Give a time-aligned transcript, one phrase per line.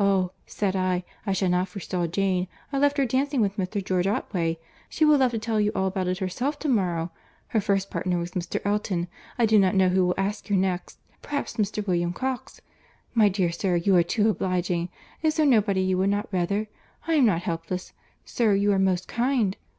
[0.00, 3.84] 'Oh!' said I, 'I shall not forestall Jane; I left her dancing with Mr.
[3.84, 7.12] George Otway; she will love to tell you all about it herself to morrow:
[7.48, 8.62] her first partner was Mr.
[8.64, 9.08] Elton,
[9.38, 11.86] I do not know who will ask her next, perhaps Mr.
[11.86, 12.62] William Cox.'
[13.12, 17.42] My dear sir, you are too obliging.—Is there nobody you would not rather?—I am not
[17.42, 17.92] helpless.
[18.24, 19.54] Sir, you are most kind.